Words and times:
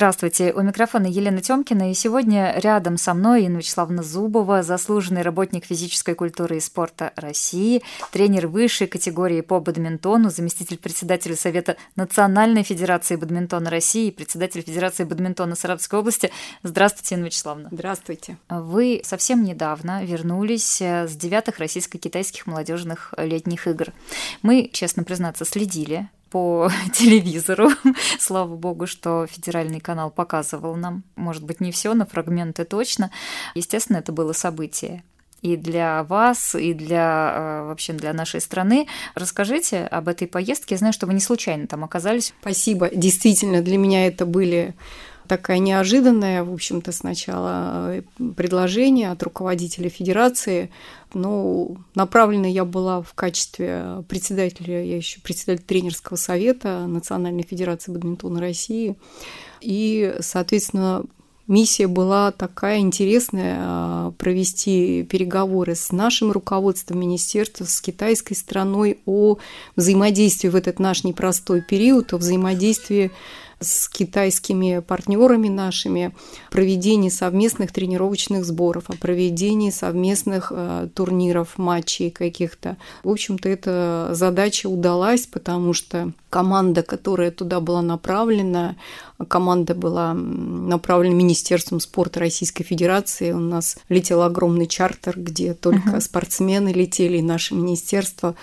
Здравствуйте, 0.00 0.54
у 0.54 0.62
микрофона 0.62 1.04
Елена 1.04 1.42
Тёмкина, 1.42 1.90
и 1.90 1.94
сегодня 1.94 2.54
рядом 2.56 2.96
со 2.96 3.12
мной 3.12 3.44
Инна 3.44 3.58
Вячеславовна 3.58 4.02
Зубова, 4.02 4.62
заслуженный 4.62 5.20
работник 5.20 5.66
физической 5.66 6.14
культуры 6.14 6.56
и 6.56 6.60
спорта 6.60 7.12
России, 7.16 7.82
тренер 8.10 8.46
высшей 8.46 8.86
категории 8.86 9.42
по 9.42 9.60
бадминтону, 9.60 10.30
заместитель 10.30 10.78
председателя 10.78 11.36
Совета 11.36 11.76
Национальной 11.96 12.62
Федерации 12.62 13.16
бадминтона 13.16 13.68
России 13.68 14.08
и 14.08 14.10
председатель 14.10 14.62
Федерации 14.62 15.04
бадминтона 15.04 15.54
Саратовской 15.54 15.98
области. 15.98 16.30
Здравствуйте, 16.62 17.16
Инна 17.16 17.26
Вячеславовна. 17.26 17.68
Здравствуйте. 17.70 18.38
Вы 18.48 19.02
совсем 19.04 19.44
недавно 19.44 20.02
вернулись 20.02 20.80
э, 20.80 21.08
с 21.08 21.14
девятых 21.14 21.58
российско-китайских 21.58 22.46
молодежных 22.46 23.12
летних 23.18 23.68
игр. 23.68 23.92
Мы, 24.40 24.70
честно 24.72 25.04
признаться, 25.04 25.44
следили 25.44 26.08
по 26.30 26.70
телевизору. 26.92 27.70
Слава 28.18 28.56
богу, 28.56 28.86
что 28.86 29.26
федеральный 29.26 29.80
канал 29.80 30.10
показывал 30.10 30.76
нам, 30.76 31.04
может 31.16 31.44
быть, 31.44 31.60
не 31.60 31.72
все, 31.72 31.94
но 31.94 32.06
фрагменты 32.06 32.64
точно. 32.64 33.10
Естественно, 33.54 33.98
это 33.98 34.12
было 34.12 34.32
событие 34.32 35.02
и 35.42 35.56
для 35.56 36.04
вас, 36.04 36.54
и 36.54 36.74
для 36.74 37.32
э, 37.34 37.66
вообще 37.68 37.92
для 37.92 38.12
нашей 38.12 38.40
страны. 38.40 38.86
Расскажите 39.14 39.84
об 39.84 40.08
этой 40.08 40.28
поездке. 40.28 40.74
Я 40.74 40.78
знаю, 40.78 40.92
что 40.92 41.06
вы 41.06 41.14
не 41.14 41.20
случайно 41.20 41.66
там 41.66 41.82
оказались. 41.84 42.34
Спасибо. 42.40 42.90
Действительно, 42.92 43.62
для 43.62 43.78
меня 43.78 44.06
это 44.06 44.26
были 44.26 44.74
такая 45.30 45.60
неожиданная, 45.60 46.42
в 46.42 46.52
общем-то, 46.52 46.90
сначала 46.90 47.94
э, 47.94 48.02
предложение 48.36 49.12
от 49.12 49.22
руководителя 49.22 49.88
федерации. 49.88 50.70
Но 51.14 51.76
направлена 51.94 52.48
я 52.48 52.64
была 52.64 53.00
в 53.00 53.14
качестве 53.14 54.02
председателя, 54.08 54.82
я 54.82 54.96
еще 54.96 55.20
председатель 55.20 55.62
тренерского 55.62 56.16
совета 56.16 56.84
Национальной 56.88 57.44
федерации 57.44 57.92
бадминтона 57.92 58.40
России. 58.40 58.96
И, 59.60 60.16
соответственно, 60.18 61.04
миссия 61.46 61.86
была 61.86 62.32
такая 62.32 62.80
интересная 62.80 63.58
э, 63.60 64.12
провести 64.18 65.04
переговоры 65.04 65.76
с 65.76 65.92
нашим 65.92 66.32
руководством 66.32 66.98
министерства, 66.98 67.66
с 67.66 67.80
китайской 67.80 68.34
страной 68.34 68.98
о 69.06 69.38
взаимодействии 69.76 70.48
в 70.48 70.56
этот 70.56 70.80
наш 70.80 71.04
непростой 71.04 71.62
период, 71.62 72.12
о 72.14 72.16
взаимодействии 72.16 73.12
с 73.60 73.88
китайскими 73.90 74.78
партнерами 74.80 75.48
нашими, 75.48 76.12
проведении 76.50 77.10
совместных 77.10 77.72
тренировочных 77.72 78.44
сборов, 78.46 78.84
о 78.88 78.94
проведении 78.94 79.70
совместных 79.70 80.50
э, 80.54 80.88
турниров, 80.94 81.58
матчей 81.58 82.10
каких-то. 82.10 82.78
В 83.04 83.10
общем-то, 83.10 83.48
эта 83.48 84.08
задача 84.12 84.66
удалась, 84.66 85.26
потому 85.26 85.74
что 85.74 86.12
команда, 86.30 86.82
которая 86.82 87.30
туда 87.30 87.60
была 87.60 87.82
направлена, 87.82 88.76
команда 89.28 89.74
была 89.74 90.14
направлена 90.14 91.14
Министерством 91.14 91.80
спорта 91.80 92.20
Российской 92.20 92.64
Федерации. 92.64 93.32
У 93.32 93.40
нас 93.40 93.76
летел 93.90 94.22
огромный 94.22 94.66
чартер, 94.66 95.18
где 95.20 95.52
только 95.52 95.90
uh-huh. 95.90 96.00
спортсмены 96.00 96.70
летели, 96.70 97.18
и 97.18 97.22
наше 97.22 97.54
министерство 97.54 98.36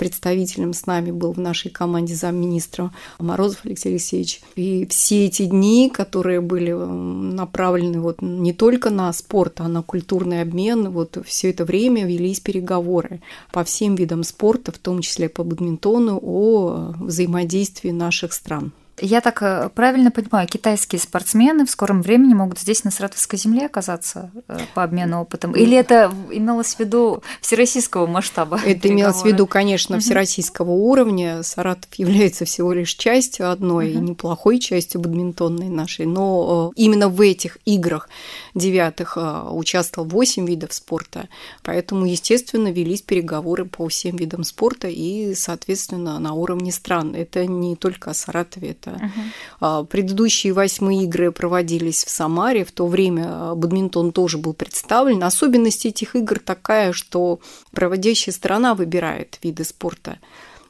представителем 0.00 0.72
с 0.72 0.86
нами 0.86 1.10
был 1.10 1.32
в 1.32 1.38
нашей 1.38 1.70
команде 1.70 2.14
замминистра 2.14 2.90
Морозов 3.18 3.60
Алексей 3.64 3.90
Алексеевич. 3.90 4.40
И 4.56 4.86
все 4.86 5.26
эти 5.26 5.44
дни, 5.44 5.90
которые 5.92 6.40
были 6.40 6.72
направлены 6.72 8.00
вот 8.00 8.22
не 8.22 8.54
только 8.54 8.88
на 8.88 9.12
спорт, 9.12 9.60
а 9.60 9.68
на 9.68 9.82
культурный 9.82 10.40
обмен, 10.40 10.88
вот 10.88 11.18
все 11.26 11.50
это 11.50 11.66
время 11.66 12.06
велись 12.06 12.40
переговоры 12.40 13.20
по 13.52 13.62
всем 13.62 13.94
видам 13.94 14.24
спорта, 14.24 14.72
в 14.72 14.78
том 14.78 15.02
числе 15.02 15.28
по 15.28 15.44
бадминтону, 15.44 16.18
о 16.22 16.94
взаимодействии 16.98 17.90
наших 17.90 18.32
стран. 18.32 18.72
Я 19.00 19.20
так 19.20 19.42
э, 19.42 19.70
правильно 19.74 20.10
понимаю, 20.10 20.46
китайские 20.46 21.00
спортсмены 21.00 21.64
в 21.64 21.70
скором 21.70 22.02
времени 22.02 22.34
могут 22.34 22.58
здесь, 22.58 22.84
на 22.84 22.90
Саратовской 22.90 23.38
земле, 23.38 23.66
оказаться 23.66 24.30
э, 24.48 24.58
по 24.74 24.82
обмену 24.82 25.22
опытом? 25.22 25.52
Или 25.52 25.76
это 25.76 26.12
имелось 26.30 26.74
в 26.74 26.80
виду 26.80 27.22
всероссийского 27.40 28.06
масштаба? 28.06 28.60
Это 28.64 28.88
имелось 28.88 29.22
в 29.22 29.24
виду, 29.24 29.46
конечно, 29.46 29.98
всероссийского 29.98 30.70
уровня. 30.70 31.42
Саратов 31.42 31.92
является 31.94 32.44
всего 32.44 32.72
лишь 32.72 32.94
частью 32.94 33.50
одной, 33.50 33.94
угу. 33.94 34.04
неплохой 34.04 34.58
частью 34.58 35.00
бадминтонной 35.00 35.68
нашей, 35.68 36.06
но 36.06 36.72
э, 36.76 36.80
именно 36.80 37.08
в 37.08 37.20
этих 37.20 37.58
играх 37.64 38.08
девятых 38.54 39.16
участвовал 39.50 40.08
8 40.08 40.46
видов 40.46 40.74
спорта, 40.74 41.28
поэтому, 41.62 42.04
естественно, 42.04 42.70
велись 42.70 43.02
переговоры 43.02 43.64
по 43.64 43.88
всем 43.88 44.16
видам 44.16 44.44
спорта 44.44 44.88
и, 44.88 45.34
соответственно, 45.34 46.18
на 46.18 46.34
уровне 46.34 46.72
стран. 46.72 47.14
Это 47.14 47.46
не 47.46 47.76
только 47.76 48.10
о 48.10 48.14
Саратове, 48.14 48.70
это 48.70 48.89
Uh-huh. 48.98 49.86
Предыдущие 49.86 50.52
восьмые 50.52 51.04
игры 51.04 51.32
проводились 51.32 52.04
в 52.04 52.10
Самаре, 52.10 52.64
в 52.64 52.72
то 52.72 52.86
время 52.86 53.24
а, 53.26 53.54
бадминтон 53.54 54.12
тоже 54.12 54.38
был 54.38 54.54
представлен. 54.54 55.22
Особенность 55.22 55.86
этих 55.86 56.16
игр 56.16 56.38
такая, 56.38 56.92
что 56.92 57.40
проводящая 57.72 58.34
страна 58.34 58.74
выбирает 58.74 59.38
виды 59.42 59.64
спорта 59.64 60.18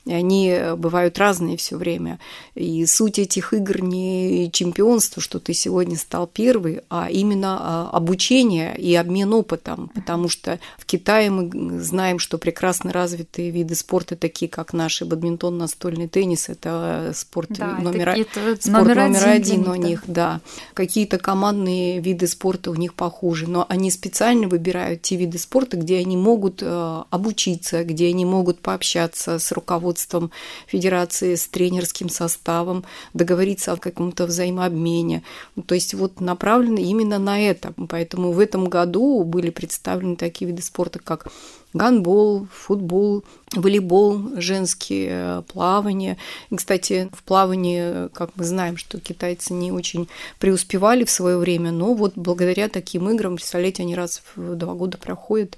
и 0.07 0.13
они 0.13 0.59
бывают 0.77 1.19
разные 1.19 1.57
все 1.57 1.77
время. 1.77 2.19
И 2.55 2.87
суть 2.87 3.19
этих 3.19 3.53
игр 3.53 3.83
не 3.83 4.51
чемпионство, 4.51 5.21
что 5.21 5.39
ты 5.39 5.53
сегодня 5.53 5.97
стал 5.97 6.27
первый, 6.27 6.81
а 6.89 7.09
именно 7.11 7.59
а, 7.61 7.91
обучение 7.93 8.77
и 8.77 8.95
обмен 8.95 9.33
опытом, 9.35 9.91
потому 9.95 10.29
что 10.29 10.59
в 10.79 10.87
Китае 10.87 11.31
мы 11.31 11.81
знаем, 11.81 12.19
что 12.19 12.39
прекрасно 12.39 12.93
развитые 12.93 13.51
виды 13.51 13.75
спорта, 13.75 14.17
такие 14.17 14.51
как 14.51 14.73
наши 14.73 15.05
бадминтон, 15.05 15.59
настольный 15.59 16.09
теннис, 16.09 16.49
это 16.49 17.13
спорт 17.15 17.51
да, 17.51 17.77
номер, 17.79 18.09
это 18.11 18.57
спорт 18.59 18.85
номер, 18.85 18.97
номер 18.97 19.29
один, 19.29 19.61
один 19.61 19.69
у 19.69 19.75
них, 19.75 20.05
да. 20.07 20.41
Какие-то 20.73 21.19
командные 21.19 22.01
виды 22.01 22.27
спорта 22.27 22.71
у 22.71 22.75
них 22.75 22.95
похожи, 22.95 23.47
но 23.47 23.67
они 23.69 23.91
специально 23.91 24.49
выбирают 24.49 25.03
те 25.03 25.17
виды 25.17 25.39
спорта, 25.39 25.77
где 25.77 25.99
они 25.99 26.17
могут 26.17 26.63
э, 26.63 27.03
обучиться, 27.11 27.85
где 27.85 28.09
они 28.09 28.25
могут 28.25 28.61
пообщаться 28.61 29.39
с 29.39 29.53
руководством 29.53 29.90
руководством 29.91 30.31
федерации, 30.67 31.35
с 31.35 31.49
тренерским 31.49 32.09
составом, 32.09 32.85
договориться 33.15 33.73
о 33.73 33.77
каком-то 33.77 34.27
взаимообмене. 34.27 35.23
То 35.67 35.75
есть 35.75 35.95
вот 35.95 36.21
направлено 36.21 36.79
именно 36.79 37.19
на 37.19 37.41
это. 37.41 37.73
Поэтому 37.89 38.33
в 38.33 38.39
этом 38.39 38.69
году 38.69 39.25
были 39.25 39.51
представлены 39.51 40.17
такие 40.17 40.51
виды 40.51 40.63
спорта, 40.63 40.99
как 40.99 41.27
гандбол, 41.75 42.49
футбол, 42.53 43.23
волейбол, 43.55 44.41
женские 44.41 45.43
плавание. 45.53 46.17
И, 46.51 46.57
кстати, 46.57 47.09
в 47.13 47.23
плавании, 47.23 48.09
как 48.09 48.31
мы 48.37 48.45
знаем, 48.45 48.77
что 48.77 48.99
китайцы 48.99 49.53
не 49.53 49.73
очень 49.73 50.09
преуспевали 50.39 51.05
в 51.05 51.11
свое 51.11 51.37
время, 51.37 51.71
но 51.71 51.95
вот 51.95 52.13
благодаря 52.17 52.69
таким 52.69 53.09
играм, 53.11 53.37
представляете, 53.37 53.83
они 53.83 53.95
раз 53.95 54.23
в 54.37 54.57
два 54.57 54.75
года 54.75 54.99
проходят. 54.99 55.57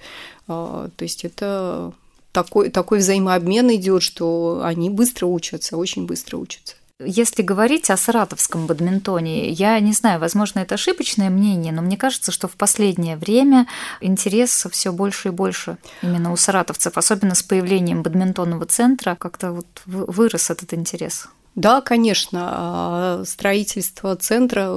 А, 0.49 0.91
то 0.97 1.03
есть 1.05 1.25
это 1.25 1.93
такой, 2.33 2.71
такой 2.71 2.99
взаимообмен 2.99 3.75
идет, 3.75 4.03
что 4.03 4.63
они 4.65 4.91
быстро 4.91 5.27
учатся, 5.27 5.77
очень 5.77 6.07
быстро 6.07 6.39
учатся. 6.39 6.75
Если 7.05 7.43
говорить 7.43 7.91
о 7.91 7.97
саратовском 7.97 8.67
бадминтоне, 8.67 9.51
я 9.51 9.79
не 9.81 9.93
знаю, 9.93 10.21
возможно, 10.21 10.61
это 10.61 10.77
ошибочное 10.77 11.31
мнение, 11.31 11.73
но 11.73 11.83
мне 11.83 11.97
кажется, 11.97 12.31
что 12.31 12.47
в 12.47 12.53
последнее 12.53 13.17
время 13.17 13.67
интерес 14.01 14.67
все 14.71 14.93
больше 14.93 15.29
и 15.29 15.33
больше 15.33 15.79
именно 16.03 16.33
у 16.33 16.37
саратовцев, 16.37 16.97
особенно 16.97 17.35
с 17.35 17.43
появлением 17.43 18.03
бадминтонного 18.03 18.67
центра, 18.67 19.17
как-то 19.17 19.53
вот 19.53 19.67
вырос 19.87 20.51
этот 20.51 20.75
интерес. 20.75 21.27
Да, 21.55 21.81
конечно, 21.81 22.41
а 22.53 23.25
строительство 23.27 24.17
центра 24.17 24.69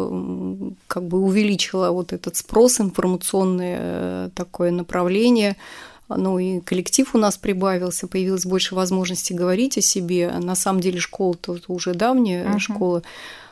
как 0.88 1.08
бы 1.08 1.20
увеличило 1.20 1.92
вот 1.92 2.12
этот 2.12 2.36
спрос, 2.36 2.82
информационное 2.82 3.78
э, 3.80 4.30
такое 4.34 4.72
направление– 4.72 5.58
ну 6.08 6.38
и 6.38 6.60
коллектив 6.60 7.14
у 7.16 7.18
нас 7.18 7.38
прибавился, 7.38 8.08
появилось 8.08 8.46
больше 8.46 8.76
возможностей 8.76 9.34
говорить 9.34 9.78
о 9.78 9.82
себе. 9.82 10.32
На 10.40 10.56
самом 10.56 10.82
деле 10.82 11.00
школа-то 11.00 11.58
уже 11.68 11.94
давняя, 11.94 12.46
uh-huh. 12.46 12.60
школа 12.60 13.04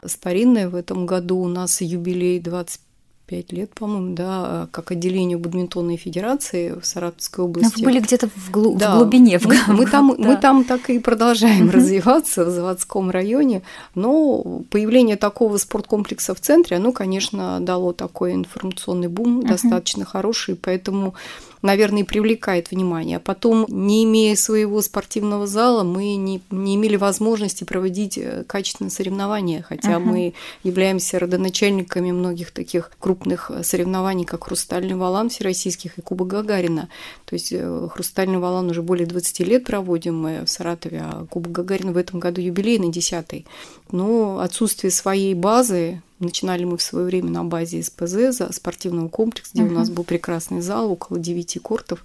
старинная. 0.06 0.70
В 0.70 0.76
этом 0.76 1.06
году 1.06 1.40
у 1.40 1.48
нас 1.48 1.82
юбилей 1.82 2.40
25 2.40 3.52
лет, 3.54 3.74
по-моему, 3.74 4.14
да, 4.14 4.68
как 4.72 4.92
отделению 4.92 5.40
бадминтонной 5.40 5.98
федерации 5.98 6.80
в 6.80 6.86
Саратовской 6.86 7.44
области. 7.44 7.74
Но 7.82 7.86
вы 7.86 7.92
были 7.92 8.00
где-то 8.00 8.30
в, 8.36 8.52
глу- 8.52 8.78
да, 8.78 8.94
в 8.94 8.98
глубине. 9.00 9.40
В... 9.40 9.46
Мы, 9.46 9.58
мы, 9.70 9.86
там, 9.88 10.16
да. 10.20 10.24
мы 10.24 10.38
там 10.38 10.64
так 10.64 10.92
и 10.92 11.00
продолжаем 11.00 11.72
развиваться 11.72 12.46
в 12.46 12.52
заводском 12.52 13.10
районе, 13.10 13.64
но 13.96 14.62
появление 14.70 15.16
такого 15.16 15.58
спорткомплекса 15.58 16.36
в 16.36 16.40
центре, 16.40 16.78
оно, 16.78 16.92
конечно, 16.92 17.60
дало 17.60 17.94
такой 17.94 18.34
информационный 18.34 19.08
бум 19.08 19.44
достаточно 19.44 20.06
хороший, 20.06 20.56
поэтому 20.56 21.16
наверное, 21.64 22.02
и 22.02 22.06
привлекает 22.06 22.70
внимание. 22.70 23.18
А 23.18 23.20
потом, 23.20 23.66
не 23.70 24.04
имея 24.04 24.36
своего 24.36 24.82
спортивного 24.82 25.48
зала, 25.48 25.84
мы 25.84 26.16
не, 26.16 26.42
не 26.52 26.76
имели 26.76 26.98
возможности 26.98 27.64
проводить 27.64 28.18
э, 28.18 28.44
качественные 28.46 28.92
соревнования, 28.92 29.64
хотя 29.68 29.94
uh-huh. 29.94 30.00
мы 30.00 30.34
являемся 30.64 31.18
родоначальниками 31.20 32.12
многих 32.12 32.52
таких 32.52 32.92
крупных 33.00 33.50
э, 33.50 33.64
соревнований, 33.64 34.26
как 34.26 34.44
«Хрустальный 34.44 34.96
валан» 34.96 35.30
всероссийских 35.30 35.98
и 35.98 36.02
Кубок 36.02 36.28
Гагарина. 36.28 36.90
То 37.26 37.34
есть 37.34 37.54
э, 37.54 37.88
«Хрустальный 37.92 38.38
валан» 38.38 38.70
уже 38.70 38.82
более 38.82 39.08
20 39.08 39.40
лет 39.40 39.64
проводим 39.64 40.20
мы 40.20 40.46
в 40.46 40.50
Саратове, 40.50 41.02
а 41.02 41.26
Кубок 41.30 41.54
Гагарина 41.54 41.94
в 41.94 41.98
этом 41.98 42.20
году 42.20 42.42
юбилейный, 42.42 42.92
десятый. 42.92 43.46
Но 43.90 44.40
отсутствие 44.40 44.92
своей 44.92 45.34
базы 45.34 46.02
Начинали 46.24 46.64
мы 46.64 46.78
в 46.78 46.82
свое 46.82 47.06
время 47.06 47.30
на 47.30 47.44
базе 47.44 47.84
СПЗ, 47.84 48.42
спортивного 48.52 49.10
комплекса, 49.10 49.52
где 49.54 49.64
uh-huh. 49.64 49.70
у 49.70 49.72
нас 49.72 49.90
был 49.90 50.04
прекрасный 50.04 50.62
зал, 50.62 50.92
около 50.92 51.20
девяти 51.20 51.60
кортов. 51.60 52.04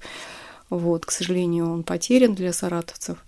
Вот, 0.71 1.07
к 1.07 1.11
сожалению, 1.11 1.71
он 1.71 1.83
потерян 1.83 2.35
для 2.35 2.53
саратовцев. 2.53 3.19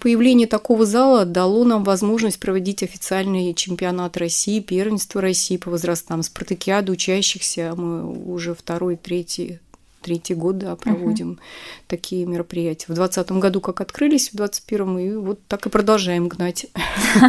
Появление 0.00 0.46
такого 0.46 0.86
зала 0.86 1.24
дало 1.24 1.64
нам 1.64 1.82
возможность 1.82 2.38
проводить 2.38 2.82
официальный 2.82 3.52
чемпионат 3.52 4.16
России, 4.16 4.60
первенство 4.60 5.20
России 5.20 5.56
по 5.56 5.70
возрастам, 5.70 6.22
спартакиады 6.22 6.92
учащихся. 6.92 7.74
Мы 7.76 8.06
уже 8.32 8.54
второй, 8.54 8.96
третий, 8.96 9.58
третий 10.00 10.34
год 10.34 10.58
да, 10.58 10.76
проводим 10.76 11.32
uh-huh. 11.32 11.86
такие 11.86 12.26
мероприятия. 12.26 12.86
В 12.86 12.94
2020 12.94 13.32
году 13.32 13.60
как 13.60 13.80
открылись, 13.80 14.30
в 14.30 14.36
2021 14.36 14.98
и 14.98 15.16
вот 15.16 15.40
так 15.46 15.66
и 15.66 15.70
продолжаем 15.70 16.28
гнать. 16.28 16.66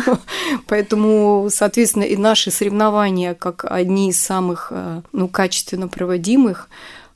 Поэтому, 0.68 1.48
соответственно, 1.52 2.04
и 2.04 2.16
наши 2.16 2.52
соревнования, 2.52 3.34
как 3.34 3.66
одни 3.70 4.10
из 4.10 4.20
самых 4.20 4.68
э, 4.72 5.02
ну, 5.12 5.28
качественно 5.28 5.88
проводимых, 5.88 6.70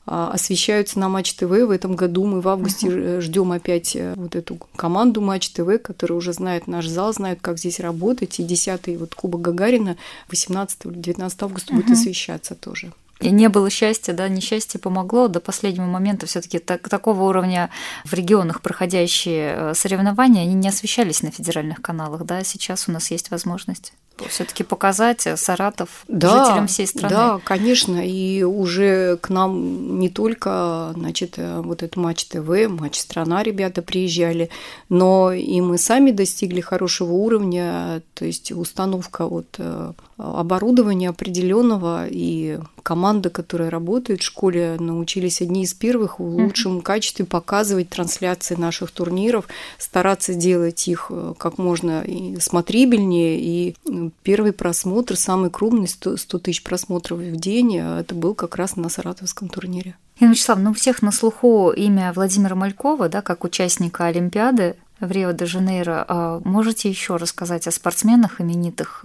а, 0.06 0.32
освещаются 0.32 0.98
на 0.98 1.08
Матч 1.08 1.32
ТВ. 1.34 1.48
В 1.48 1.70
этом 1.70 1.96
году 1.96 2.26
мы 2.26 2.40
в 2.40 2.48
августе 2.48 2.88
uh-huh. 2.88 3.20
ждем 3.20 3.52
опять 3.52 3.96
э, 3.96 4.12
вот 4.16 4.36
эту 4.36 4.58
команду 4.76 5.22
Матч 5.22 5.48
ТВ, 5.50 5.80
которая 5.82 6.18
уже 6.18 6.34
знает 6.34 6.66
наш 6.66 6.86
зал, 6.86 7.12
знает, 7.14 7.38
как 7.40 7.58
здесь 7.58 7.80
работать. 7.80 8.38
И 8.38 8.42
10-й 8.42 8.96
вот 8.96 9.14
Кубок 9.14 9.40
Гагарина 9.40 9.96
18 10.28 10.86
или 10.86 10.94
19 10.94 11.42
августа 11.42 11.72
uh-huh. 11.72 11.76
будет 11.76 11.90
освещаться 11.92 12.54
тоже. 12.54 12.92
И 13.20 13.30
не 13.30 13.48
было 13.48 13.70
счастья, 13.70 14.12
да, 14.12 14.28
несчастье 14.28 14.80
помогло 14.80 15.28
до 15.28 15.40
последнего 15.40 15.86
момента. 15.86 16.26
Все-таки 16.26 16.58
так, 16.58 16.88
такого 16.88 17.22
уровня 17.24 17.70
в 18.04 18.12
регионах 18.12 18.60
проходящие 18.60 19.54
э, 19.56 19.74
соревнования, 19.74 20.42
они 20.42 20.54
не 20.54 20.68
освещались 20.68 21.22
на 21.22 21.30
федеральных 21.30 21.80
каналах, 21.80 22.24
да, 22.24 22.42
сейчас 22.44 22.88
у 22.88 22.92
нас 22.92 23.10
есть 23.10 23.30
возможность 23.30 23.92
все-таки 24.28 24.62
показать 24.64 25.26
Саратов 25.36 26.04
да, 26.08 26.44
жителям 26.44 26.66
всей 26.66 26.86
страны. 26.86 27.14
Да, 27.14 27.40
конечно, 27.44 28.06
и 28.06 28.42
уже 28.42 29.16
к 29.18 29.28
нам 29.28 29.98
не 29.98 30.08
только, 30.08 30.92
значит, 30.94 31.38
вот 31.38 31.82
этот 31.82 31.96
матч 31.96 32.24
ТВ, 32.26 32.68
матч 32.68 32.98
страна, 32.98 33.42
ребята 33.42 33.82
приезжали, 33.82 34.50
но 34.88 35.32
и 35.32 35.60
мы 35.60 35.78
сами 35.78 36.10
достигли 36.10 36.60
хорошего 36.60 37.12
уровня, 37.12 38.02
то 38.14 38.24
есть 38.24 38.52
установка 38.52 39.26
вот 39.26 39.46
э, 39.58 39.92
оборудования 40.16 41.08
определенного 41.08 42.06
и 42.08 42.58
команда, 42.82 43.30
которая 43.30 43.70
работает 43.70 44.20
в 44.20 44.24
школе, 44.24 44.76
научились 44.78 45.40
одни 45.40 45.64
из 45.64 45.74
первых 45.74 46.18
в 46.18 46.22
лучшем 46.22 46.82
качестве 46.82 47.24
показывать 47.24 47.88
трансляции 47.88 48.54
наших 48.54 48.90
турниров, 48.90 49.46
стараться 49.78 50.34
делать 50.34 50.86
их 50.86 51.06
э, 51.10 51.34
как 51.36 51.58
можно 51.58 52.04
смотрибельнее 52.38 53.38
и 53.40 53.76
Первый 54.22 54.52
просмотр, 54.52 55.16
самый 55.16 55.50
крупный, 55.50 55.88
100, 55.88 56.16
100 56.16 56.38
тысяч 56.38 56.62
просмотров 56.62 57.18
в 57.18 57.36
день, 57.36 57.78
а 57.78 58.00
это 58.00 58.14
был 58.14 58.34
как 58.34 58.56
раз 58.56 58.76
на 58.76 58.88
саратовском 58.88 59.48
турнире. 59.48 59.96
Инна 60.20 60.32
Вячеслав, 60.32 60.58
ну 60.58 60.70
у 60.70 60.74
всех 60.74 61.02
на 61.02 61.12
слуху 61.12 61.70
имя 61.70 62.12
Владимира 62.12 62.54
Малькова, 62.54 63.08
да, 63.08 63.22
как 63.22 63.44
участника 63.44 64.06
Олимпиады 64.06 64.76
в 65.00 65.10
Рио-де-Жанейро. 65.10 66.04
А 66.06 66.40
можете 66.44 66.88
еще 66.88 67.16
рассказать 67.16 67.66
о 67.66 67.72
спортсменах 67.72 68.40
именитых? 68.40 69.04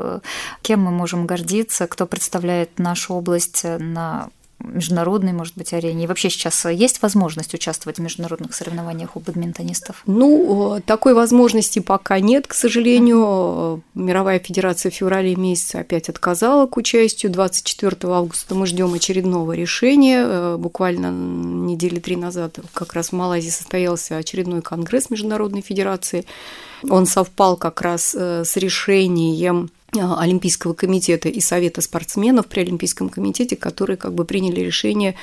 Кем 0.62 0.82
мы 0.84 0.92
можем 0.92 1.26
гордиться? 1.26 1.88
Кто 1.88 2.06
представляет 2.06 2.78
нашу 2.78 3.16
область 3.16 3.64
на 3.64 4.30
международной, 4.60 5.34
может 5.34 5.56
быть, 5.56 5.74
арене? 5.74 6.04
И 6.04 6.08
вообще 6.08 6.30
сейчас 6.30 6.66
есть 6.66 7.02
возможность 7.02 7.54
участвовать 7.54 7.98
в 7.98 8.02
международных 8.02 8.54
соревнованиях 8.54 9.16
у 9.16 9.20
бадминтонистов? 9.20 10.04
Ну, 10.06 10.82
такой 10.86 11.14
возможности 11.14 11.80
пока 11.80 12.20
нет, 12.20 12.48
к 12.48 12.54
сожалению. 12.54 13.84
Мировая 13.94 14.40
федерация 14.40 14.92
в 14.92 14.96
феврале 14.96 15.36
месяце 15.36 15.78
опять 15.78 16.10
отказала 16.10 16.68
к 16.68 16.78
участию. 16.78 17.32
24 17.32 17.96
августа 18.04 18.56
мы 18.56 18.66
ждем 18.66 18.94
очередного 18.94 19.54
решения. 19.54 20.58
Буквально 20.58 21.12
недели 21.12 22.00
три 22.00 22.16
назад 22.16 22.60
как 22.74 22.94
раз 22.94 23.10
в 23.10 23.14
Малайзии 23.14 23.50
состоялся 23.50 24.18
очередной 24.18 24.62
конгресс 24.62 25.10
Международной 25.10 25.62
федерации. 25.62 26.26
Он 26.90 27.06
совпал 27.06 27.58
как 27.58 27.82
раз 27.82 28.16
э, 28.18 28.44
с 28.46 28.56
решением 28.56 29.70
Олимпийского 29.94 30.74
комитета 30.74 31.30
и 31.30 31.40
Совета 31.40 31.82
спортсменов 31.82 32.48
при 32.48 32.62
Олимпийском 32.62 33.10
комитете, 33.10 33.56
которые 33.56 33.98
как 33.98 34.14
бы 34.14 34.26
приняли 34.26 34.62
решение 34.62 35.16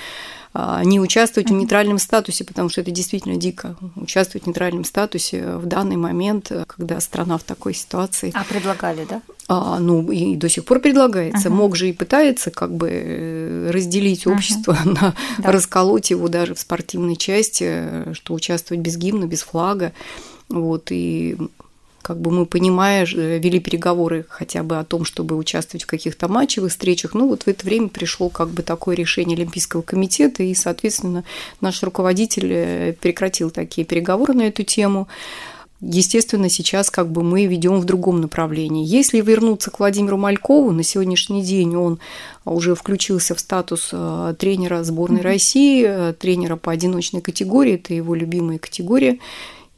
а, 0.59 0.83
не 0.85 0.99
участвовать 1.01 1.51
в 1.51 1.53
нейтральном 1.53 1.99
статусе, 1.99 2.43
потому 2.43 2.71
что 2.71 2.81
это 2.81 2.91
действительно 2.91 3.37
дико 3.37 3.77
участвовать 3.95 4.45
в 4.45 4.47
нейтральном 4.47 4.85
статусе 4.85 5.57
в 5.57 5.67
данный 5.67 5.97
момент, 5.97 6.51
когда 6.67 6.99
страна 7.01 7.37
в 7.37 7.43
такой 7.43 7.75
ситуации. 7.75 8.33
А 8.35 8.43
предлагали, 8.43 9.07
да? 9.09 9.21
А, 9.49 9.79
ну 9.79 10.11
и 10.11 10.35
до 10.35 10.49
сих 10.49 10.65
пор 10.65 10.81
предлагается. 10.81 11.49
Uh-huh. 11.49 11.55
МОК 11.55 11.77
же 11.77 11.91
и 11.91 11.93
пытается 11.93 12.51
как 12.51 12.75
бы 12.75 12.89
э, 12.91 13.71
разделить 13.71 14.27
общество, 14.27 14.73
uh-huh. 14.73 14.95
на, 15.01 15.15
да. 15.39 15.53
расколоть 15.53 16.11
его 16.11 16.29
даже 16.29 16.55
в 16.55 16.59
спортивной 16.59 17.17
части, 17.17 18.15
что 18.15 18.33
участвовать 18.33 18.83
без 18.83 18.97
гимна, 18.97 19.27
без 19.27 19.43
флага. 19.43 19.93
Вот, 20.49 20.91
и 20.91 21.37
как 22.07 22.21
бы 22.21 22.31
мы, 22.31 22.47
понимая, 22.47 23.05
вели 23.05 23.59
переговоры 23.59 24.27
хотя 24.29 24.63
бы 24.63 24.79
о 24.79 24.85
том, 24.85 25.05
чтобы 25.05 25.35
участвовать 25.35 25.83
в 25.83 25.87
каких-то 25.89 26.29
матчевых 26.29 26.71
встречах. 26.71 27.15
Ну, 27.15 27.27
вот 27.27 27.43
в 27.43 27.49
это 27.49 27.67
время 27.67 27.89
пришло 27.89 28.29
как 28.29 28.51
бы 28.51 28.63
такое 28.63 28.95
решение 28.95 29.37
Олимпийского 29.37 29.83
комитета, 29.83 30.45
и, 30.45 30.55
соответственно, 30.55 31.25
наш 31.61 31.83
руководитель 31.83 32.53
э, 32.53 32.93
прекратил 32.93 33.51
такие 33.51 33.85
переговоры 33.85 34.35
на 34.35 34.43
эту 34.43 34.63
тему. 34.63 35.09
Естественно, 35.81 36.49
сейчас 36.49 36.91
как 36.91 37.11
бы 37.11 37.25
мы 37.25 37.47
ведем 37.47 37.81
в 37.81 37.85
другом 37.85 38.21
направлении. 38.21 38.87
Если 38.87 39.21
вернуться 39.21 39.73
к 39.73 39.81
Владимиру 39.81 40.17
Малькову, 40.17 40.71
на 40.71 40.85
сегодняшний 40.85 41.43
день 41.43 41.75
он 41.75 41.99
уже 42.45 42.77
включился 42.77 43.35
в 43.35 43.41
статус 43.41 43.89
э, 43.91 44.35
тренера 44.39 44.85
сборной 44.85 45.23
mm-hmm. 45.23 45.25
России, 45.25 45.85
э, 45.85 46.13
тренера 46.13 46.55
по 46.55 46.71
одиночной 46.71 47.21
категории, 47.21 47.75
это 47.75 47.95
его 47.95 48.15
любимая 48.15 48.59
категория 48.59 49.19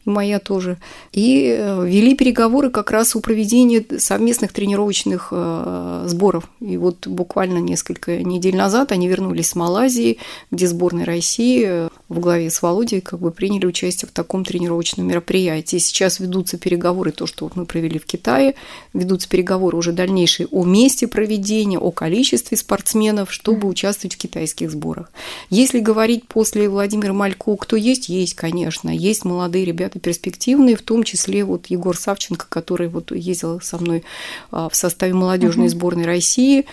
моя 0.09 0.39
тоже, 0.39 0.79
и 1.13 1.55
э, 1.57 1.87
вели 1.87 2.15
переговоры 2.15 2.71
как 2.71 2.91
раз 2.91 3.15
о 3.15 3.21
проведении 3.21 3.85
совместных 3.99 4.53
тренировочных 4.53 5.29
э, 5.31 6.05
сборов. 6.07 6.49
И 6.61 6.77
вот 6.77 7.07
буквально 7.07 7.59
несколько 7.59 8.23
недель 8.23 8.57
назад 8.57 8.93
они 8.93 9.09
вернулись 9.09 9.51
с 9.51 9.55
Малайзии, 9.55 10.19
где 10.51 10.67
сборная 10.67 11.05
России 11.05 11.65
э, 11.67 11.89
в 12.09 12.21
главе 12.21 12.51
с 12.51 12.63
Володей 12.63 13.01
как 13.01 13.21
бы 13.21 13.31
приняли 13.31 13.67
участие 13.67 14.09
в 14.09 14.13
таком 14.13 14.45
тренировочном 14.45 15.07
мероприятии. 15.07 15.77
Сейчас 15.77 16.21
ведутся 16.21 16.59
переговоры, 16.59 17.13
то, 17.13 17.27
что 17.27 17.51
мы 17.55 17.67
провели 17.67 17.99
в 17.99 18.07
Китае, 18.07 18.55
ведутся 18.95 19.29
переговоры 19.29 19.77
уже 19.77 19.93
дальнейшие 19.93 20.47
о 20.51 20.65
месте 20.65 21.07
проведения, 21.07 21.79
о 21.79 21.91
количестве 21.91 22.57
спортсменов, 22.57 23.33
чтобы 23.33 23.69
участвовать 23.69 24.15
в 24.15 24.19
китайских 24.19 24.71
сборах. 24.71 25.11
Если 25.51 25.81
говорить 25.81 26.27
после 26.27 26.69
Владимира 26.69 27.13
Малько, 27.13 27.57
кто 27.57 27.77
есть, 27.77 28.09
есть, 28.09 28.35
конечно, 28.35 28.89
есть 28.91 29.25
молодые 29.25 29.65
ребята, 29.65 29.98
ребята 29.99 30.09
перспективные, 30.09 30.77
в 30.77 30.83
том 30.83 31.03
числе 31.03 31.45
вот 31.45 31.67
Егор 31.67 31.97
Савченко, 31.97 32.47
который 32.49 32.89
вот 32.89 33.13
ездил 33.13 33.61
со 33.61 33.79
мной 33.79 34.05
а, 34.51 34.69
в 34.69 34.75
составе 34.75 35.13
молодежной 35.15 35.69
сборной 35.69 36.07
России. 36.07 36.65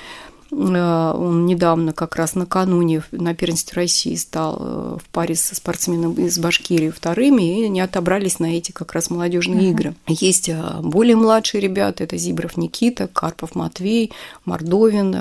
Э, 0.51 1.13
он 1.15 1.45
недавно, 1.45 1.93
как 1.93 2.15
раз 2.15 2.35
накануне 2.35 3.03
на 3.11 3.33
первенстве 3.33 3.81
России 3.81 4.15
стал 4.15 4.57
э, 4.59 4.97
в 5.03 5.09
паре 5.09 5.35
со 5.35 5.55
спортсменом 5.55 6.13
из 6.13 6.37
Башкирии 6.37 6.89
вторыми, 6.89 7.61
и 7.61 7.65
они 7.65 7.81
отобрались 7.81 8.39
на 8.39 8.57
эти 8.57 8.71
как 8.71 8.93
раз 8.93 9.09
молодежные 9.09 9.61
uh-huh. 9.61 9.71
игры. 9.71 9.95
Есть 10.07 10.49
э, 10.49 10.61
более 10.81 11.15
младшие 11.15 11.61
ребята, 11.61 12.03
это 12.03 12.17
Зибров 12.17 12.57
Никита, 12.57 13.07
Карпов 13.07 13.55
Матвей, 13.55 14.11
Мордовин 14.45 15.13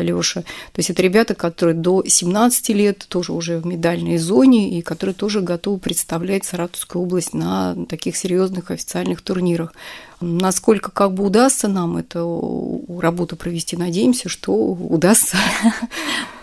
Лёша. 0.00 0.42
То 0.42 0.78
есть 0.78 0.90
это 0.90 1.02
ребята, 1.02 1.34
которые 1.34 1.76
до 1.76 2.04
17 2.06 2.68
лет 2.70 3.06
тоже 3.08 3.32
уже 3.32 3.58
в 3.58 3.66
медальной 3.66 4.18
зоне 4.18 4.78
и 4.78 4.82
которые 4.82 5.14
тоже 5.14 5.40
готовы 5.40 5.78
представлять 5.78 6.44
Саратовскую 6.44 7.02
область 7.02 7.34
на 7.34 7.74
таких 7.86 8.16
серьезных 8.16 8.70
официальных 8.70 9.22
турнирах. 9.22 9.72
Насколько 10.20 10.90
как 10.90 11.12
бы 11.12 11.24
удастся 11.24 11.68
нам 11.68 11.96
эту 11.96 12.84
работу 13.00 13.36
провести, 13.36 13.76
надеемся, 13.76 14.28
что 14.28 14.52
удастся. 14.54 15.36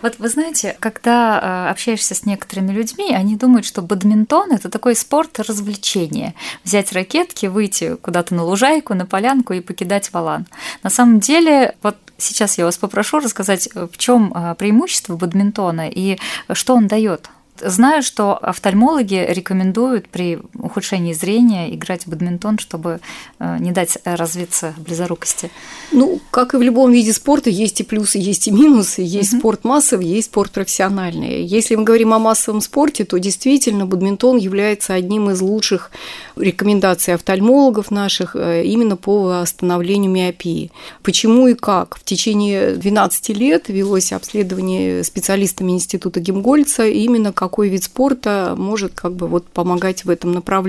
Вот 0.02 0.18
вы 0.18 0.30
знаете, 0.30 0.76
когда 0.80 1.40
а, 1.40 1.70
общаешься 1.70 2.16
с 2.16 2.26
некоторыми 2.26 2.72
людьми, 2.72 3.14
они 3.14 3.36
думают, 3.36 3.68
что 3.68 3.84
бадминтон– 3.84 4.52
это 4.54 4.68
такой 4.70 4.96
спорт 4.96 5.40
развлечения. 5.40 6.34
Взять 6.64 6.92
ракетки, 6.92 7.46
выйти 7.46 7.98
куда-то 7.98 8.34
на 8.34 8.44
лужайку, 8.44 8.96
на 8.96 9.06
полянку 9.06 9.54
и 9.54 9.62
покидать 9.62 10.12
валан. 10.12 10.48
На 10.82 10.90
самом 10.90 11.20
деле, 11.20 11.76
вот 11.84 11.98
сейчас 12.18 12.58
я 12.58 12.66
вас 12.66 12.80
попрошу 12.80 13.20
рассказать, 13.20 13.70
в 13.76 13.96
чем 13.98 14.32
а, 14.34 14.56
преимущество 14.56 15.16
бадминтона 15.16 15.88
и 15.88 16.18
что 16.52 16.74
он 16.74 16.88
дает 16.88 17.30
Знаю, 17.64 18.02
что 18.02 18.38
офтальмологи 18.38 19.26
рекомендуют 19.30 20.10
при 20.10 20.40
ухудшении 20.72 21.14
зрения 21.14 21.74
играть 21.74 22.06
в 22.06 22.10
бадминтон, 22.10 22.58
чтобы 22.58 23.00
э, 23.40 23.58
не 23.60 23.72
дать 23.72 23.98
развиться 24.04 24.74
близорукости. 24.78 25.52
Ну, 25.92 26.20
как 26.32 26.54
и 26.54 26.58
в 26.58 26.62
любом 26.62 26.92
виде 26.92 27.14
спорта, 27.14 27.50
есть 27.50 27.82
и 27.82 27.84
плюсы, 27.84 28.18
есть 28.18 28.48
и 28.48 28.52
минусы. 28.52 29.02
Есть 29.02 29.34
mm-hmm. 29.34 29.40
спорт 29.40 29.64
массовый, 29.64 30.08
есть 30.08 30.28
спорт 30.28 30.52
профессиональный. 30.52 31.44
Если 31.44 31.76
мы 31.76 31.84
говорим 31.84 32.14
о 32.14 32.20
массовом 32.20 32.62
спорте, 32.62 33.04
то 33.04 33.18
действительно 33.18 33.86
бадминтон 33.86 34.38
является 34.38 34.94
одним 34.94 35.30
из 35.30 35.42
лучших 35.42 35.92
рекомендаций 36.36 37.14
офтальмологов 37.14 37.92
наших 37.92 38.36
э, 38.36 38.64
именно 38.66 38.96
по 38.96 39.22
восстановлению 39.22 40.12
миопии. 40.12 40.72
Почему 41.04 41.48
и 41.48 41.54
как? 41.54 41.98
В 41.98 42.04
течение 42.04 42.76
12 42.76 43.30
лет 43.30 43.66
велось 43.68 44.14
обследование 44.14 45.04
специалистами 45.04 45.74
Института 45.74 46.20
Гемгольца 46.20 46.86
именно 46.86 47.34
какой 47.34 47.70
вид 47.70 47.84
спорта 47.84 48.56
может 48.58 48.94
как 48.94 49.14
бы 49.14 49.28
вот 49.28 49.46
помогать 49.48 50.06
в 50.06 50.10
этом 50.10 50.32
направлении. 50.32 50.61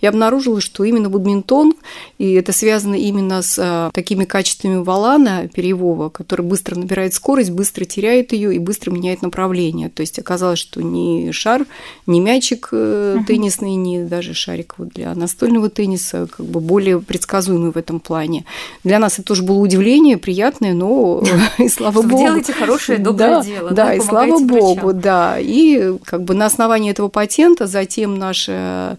Я 0.00 0.10
обнаружила, 0.10 0.60
что 0.60 0.84
именно 0.84 1.08
бадминтон, 1.08 1.74
и 2.18 2.32
это 2.32 2.52
связано 2.52 2.94
именно 2.94 3.42
с 3.42 3.58
э, 3.58 3.90
такими 3.92 4.24
качествами 4.24 4.76
валана 4.76 5.48
перьевого, 5.48 6.08
который 6.08 6.42
быстро 6.42 6.76
набирает 6.76 7.14
скорость, 7.14 7.50
быстро 7.50 7.84
теряет 7.84 8.32
ее 8.32 8.54
и 8.54 8.58
быстро 8.58 8.90
меняет 8.90 9.22
направление. 9.22 9.88
То 9.88 10.00
есть 10.00 10.18
оказалось, 10.18 10.58
что 10.58 10.82
ни 10.82 11.30
шар, 11.32 11.66
ни 12.06 12.20
мячик 12.20 12.68
uh-huh. 12.72 13.24
теннисный, 13.24 13.74
ни 13.74 14.02
даже 14.02 14.34
шарик 14.34 14.74
вот 14.78 14.88
для 14.90 15.14
настольного 15.14 15.70
тенниса 15.70 16.26
как 16.26 16.46
бы 16.46 16.60
более 16.60 17.00
предсказуемый 17.00 17.72
в 17.72 17.76
этом 17.76 18.00
плане. 18.00 18.44
Для 18.84 18.98
нас 18.98 19.14
это 19.14 19.24
тоже 19.24 19.42
было 19.42 19.58
удивление, 19.58 20.16
приятное, 20.18 20.74
но 20.74 21.22
и 21.58 21.68
слава 21.68 22.02
богу. 22.02 22.24
делаете 22.24 22.52
хорошее, 22.52 22.98
доброе 22.98 23.42
дело. 23.42 23.70
Да, 23.70 23.94
и 23.94 24.00
слава 24.00 24.38
богу, 24.38 24.92
да. 24.92 25.36
И 25.38 25.96
как 26.04 26.24
бы 26.24 26.34
на 26.34 26.46
основании 26.46 26.90
этого 26.90 27.08
патента 27.08 27.66
затем 27.66 28.18
наша 28.18 28.98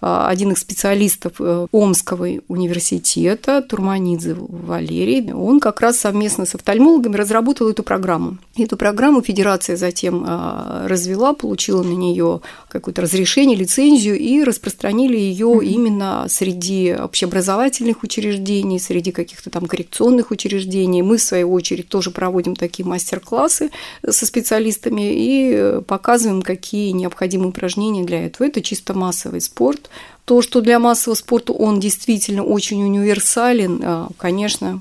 один 0.00 0.52
из 0.52 0.58
специалистов 0.58 1.34
э, 1.40 1.66
Омского 1.72 2.26
университета, 2.48 3.60
Турманидзе 3.60 4.34
Валерий, 4.34 5.32
он 5.32 5.60
как 5.60 5.80
раз 5.80 5.98
совместно 5.98 6.46
с 6.46 6.54
офтальмологами 6.54 7.16
разработал 7.16 7.68
эту 7.68 7.82
программу. 7.82 8.38
Эту 8.56 8.76
программу 8.78 9.20
федерация 9.20 9.76
затем 9.76 10.24
а, 10.26 10.86
развела, 10.88 11.34
получила 11.34 11.82
на 11.82 11.92
нее 11.92 12.40
какое-то 12.68 13.02
разрешение, 13.02 13.56
лицензию 13.56 14.18
и 14.18 14.42
распространили 14.42 15.18
ее 15.18 15.46
mm-hmm. 15.46 15.64
именно 15.64 16.26
среди 16.28 16.94
общеобразовательных 16.94 18.02
учреждений, 18.02 18.78
среди 18.78 19.12
каких-то 19.12 19.50
там 19.50 19.66
коррекционных 19.66 20.30
учреждений. 20.30 21.02
Мы, 21.02 21.18
в 21.18 21.22
свою 21.22 21.52
очередь, 21.52 21.88
тоже 21.88 22.10
проводим 22.10 22.56
такие 22.56 22.86
мастер-классы 22.86 23.70
со 24.08 24.26
специалистами 24.26 25.12
и 25.12 25.80
показываем, 25.86 26.40
какие 26.40 26.92
необходимые 26.92 27.50
упражнения 27.50 28.04
для 28.04 28.24
этого. 28.24 28.46
Это 28.46 28.62
чисто 28.62 28.94
массовый 28.94 29.42
спорт, 29.42 29.89
то, 30.24 30.42
что 30.42 30.60
для 30.60 30.78
массового 30.78 31.16
спорта 31.16 31.52
он 31.52 31.80
действительно 31.80 32.44
очень 32.44 32.82
универсален, 32.82 33.80
а, 33.82 34.08
конечно, 34.16 34.80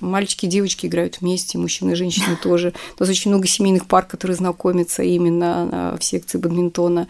мальчики 0.00 0.46
и 0.46 0.48
девочки 0.48 0.86
играют 0.86 1.20
вместе, 1.20 1.58
мужчины 1.58 1.92
и 1.92 1.96
женщины 1.96 2.36
тоже. 2.42 2.72
У 2.98 3.02
нас 3.02 3.10
очень 3.10 3.30
много 3.30 3.46
семейных 3.46 3.86
пар, 3.86 4.04
которые 4.06 4.36
знакомятся 4.36 5.02
именно 5.02 5.68
а, 5.70 5.96
в 5.98 6.04
секции 6.04 6.38
бадминтона. 6.38 7.08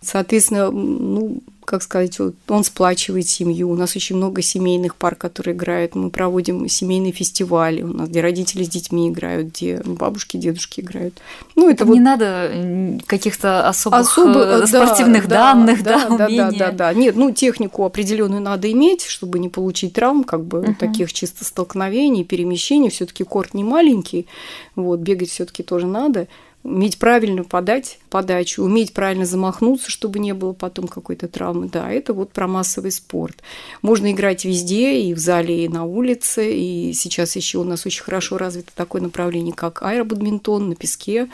Соответственно, 0.00 0.70
ну, 0.70 1.42
как 1.64 1.82
сказать, 1.82 2.18
он 2.48 2.64
сплачивает 2.64 3.28
семью. 3.28 3.70
У 3.70 3.74
нас 3.74 3.96
очень 3.96 4.16
много 4.16 4.42
семейных 4.42 4.96
пар, 4.96 5.14
которые 5.14 5.54
играют. 5.54 5.94
Мы 5.94 6.10
проводим 6.10 6.68
семейные 6.68 7.12
фестивали, 7.12 7.82
у 7.82 7.92
нас, 7.92 8.08
где 8.08 8.20
родители 8.20 8.64
с 8.64 8.68
детьми 8.68 9.08
играют, 9.08 9.48
где 9.48 9.80
бабушки, 9.84 10.36
дедушки 10.36 10.80
играют. 10.80 11.14
Ну, 11.56 11.70
это 11.70 11.84
вот... 11.84 11.94
Не 11.94 12.00
надо 12.00 13.00
каких-то 13.06 13.66
особых 13.68 14.00
Особо, 14.00 14.40
э, 14.40 14.66
спортивных 14.66 15.28
да, 15.28 15.54
данных, 15.54 15.82
да, 15.82 16.08
да, 16.08 16.16
да, 16.16 16.28
да, 16.28 16.50
да, 16.50 16.70
да. 16.72 16.94
Нет, 16.94 17.16
ну, 17.16 17.30
технику 17.30 17.84
определенную 17.84 18.42
надо 18.42 18.70
иметь, 18.70 19.04
чтобы 19.04 19.38
не 19.38 19.48
получить 19.48 19.94
травм, 19.94 20.24
как 20.24 20.44
бы 20.44 20.58
uh-huh. 20.58 20.74
таких 20.74 21.12
чисто 21.12 21.44
столкновений, 21.44 22.24
перемещений. 22.24 22.90
все 22.90 23.06
таки 23.06 23.24
корт 23.24 23.54
не 23.54 23.64
маленький, 23.64 24.26
вот, 24.76 25.00
бегать 25.00 25.30
все 25.30 25.44
таки 25.44 25.62
тоже 25.62 25.86
надо 25.86 26.28
уметь 26.64 26.98
правильно 26.98 27.44
подать 27.44 27.98
подачу, 28.10 28.62
уметь 28.64 28.92
правильно 28.92 29.26
замахнуться, 29.26 29.90
чтобы 29.90 30.18
не 30.18 30.32
было 30.32 30.52
потом 30.52 30.88
какой-то 30.88 31.28
травмы. 31.28 31.68
Да, 31.68 31.90
это 31.90 32.14
вот 32.14 32.32
про 32.32 32.48
массовый 32.48 32.90
спорт. 32.90 33.42
Можно 33.82 34.10
играть 34.10 34.44
везде, 34.44 35.00
и 35.00 35.14
в 35.14 35.18
зале, 35.18 35.64
и 35.64 35.68
на 35.68 35.84
улице. 35.84 36.52
И 36.56 36.92
сейчас 36.94 37.36
еще 37.36 37.58
у 37.58 37.64
нас 37.64 37.86
очень 37.86 38.02
хорошо 38.02 38.38
развито 38.38 38.72
такое 38.74 39.02
направление, 39.02 39.54
как 39.54 39.82
аэробадминтон 39.82 40.70
на 40.70 40.74
песке 40.74 41.28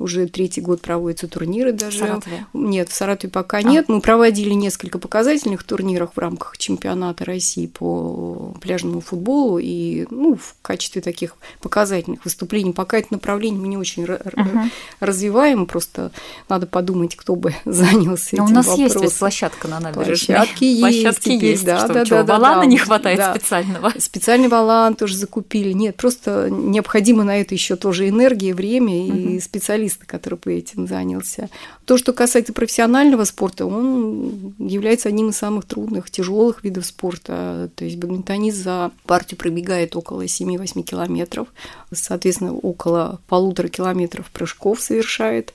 уже 0.00 0.26
третий 0.26 0.62
год 0.62 0.80
проводятся 0.80 1.28
турниры 1.28 1.72
даже. 1.72 1.98
В 1.98 2.00
Саратове? 2.00 2.46
Нет, 2.54 2.88
в 2.88 2.94
Саратове 2.94 3.30
пока 3.30 3.58
а. 3.58 3.62
нет. 3.62 3.88
Мы 3.88 4.00
проводили 4.00 4.54
несколько 4.54 4.98
показательных 4.98 5.62
турниров 5.62 6.12
в 6.14 6.18
рамках 6.18 6.56
чемпионата 6.56 7.24
России 7.24 7.66
по 7.66 8.54
пляжному 8.60 9.02
футболу. 9.02 9.58
И 9.58 10.06
ну, 10.10 10.36
в 10.36 10.56
качестве 10.62 11.02
таких 11.02 11.36
показательных 11.60 12.24
выступлений 12.24 12.72
пока 12.72 12.98
это 12.98 13.08
направление 13.10 13.60
мы 13.60 13.68
не 13.68 13.76
очень 13.76 14.04
угу. 14.04 14.70
развиваем. 15.00 15.66
Просто 15.66 16.12
надо 16.48 16.66
подумать, 16.66 17.14
кто 17.14 17.36
бы 17.36 17.54
занялся 17.66 18.36
Но 18.36 18.44
этим 18.44 18.52
у 18.52 18.56
нас 18.56 18.66
вопросом. 18.66 19.02
есть 19.02 19.18
площадка 19.18 19.68
на 19.68 19.80
набережной. 19.80 20.36
Площадки 20.36 20.64
есть. 20.64 20.80
Площадки 20.80 21.24
теперь, 21.36 21.50
есть. 21.50 21.64
Да, 21.64 21.78
что, 21.78 21.92
да, 21.92 22.06
что, 22.06 22.14
да, 22.16 22.24
балана 22.24 22.62
да, 22.62 22.66
не 22.66 22.78
хватает 22.78 23.18
да. 23.18 23.34
специального? 23.34 23.92
Специальный 23.98 24.48
балан 24.48 24.94
тоже 24.94 25.14
закупили. 25.14 25.72
Нет, 25.72 25.96
просто 25.96 26.48
необходимо 26.48 27.22
на 27.22 27.38
это 27.38 27.54
еще 27.54 27.76
тоже 27.76 28.08
энергия, 28.08 28.54
время 28.54 28.94
угу. 28.94 29.16
и 29.16 29.40
специалисты 29.40 29.89
специалиста, 29.90 30.06
который 30.06 30.38
бы 30.38 30.54
этим 30.54 30.86
занялся. 30.86 31.48
То, 31.84 31.98
что 31.98 32.12
касается 32.12 32.52
профессионального 32.52 33.24
спорта, 33.24 33.66
он 33.66 34.54
является 34.58 35.08
одним 35.08 35.30
из 35.30 35.36
самых 35.36 35.64
трудных, 35.64 36.10
тяжелых 36.10 36.64
видов 36.64 36.86
спорта. 36.86 37.70
То 37.74 37.84
есть 37.84 37.96
бадминтонист 37.96 38.56
за 38.56 38.90
партию 39.04 39.38
пробегает 39.38 39.96
около 39.96 40.24
7-8 40.24 40.82
километров, 40.82 41.48
соответственно, 41.92 42.54
около 42.54 43.20
полутора 43.28 43.68
километров 43.68 44.30
прыжков 44.30 44.80
совершает 44.80 45.52